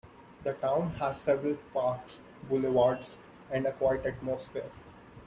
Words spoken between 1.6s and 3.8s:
parks, boulevards and a